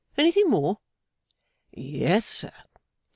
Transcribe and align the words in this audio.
'Anything 0.17 0.49
more?' 0.49 0.79
'Yes, 1.71 2.25
sir. 2.25 2.51